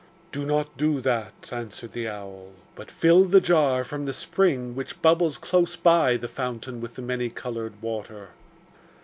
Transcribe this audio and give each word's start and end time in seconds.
'Do 0.31 0.47
not 0.47 0.75
do 0.79 0.99
that,' 0.99 1.51
answered 1.53 1.91
the 1.91 2.07
owl, 2.09 2.47
'but 2.73 2.89
fill 2.89 3.23
the 3.23 3.39
jar 3.39 3.83
from 3.83 4.05
the 4.05 4.13
spring 4.13 4.73
which 4.75 4.99
bubbles 5.03 5.37
close 5.37 5.75
by 5.75 6.17
the 6.17 6.27
fountain 6.27 6.81
with 6.81 6.95
the 6.95 7.03
many 7.03 7.29
coloured 7.29 7.79
water. 7.83 8.29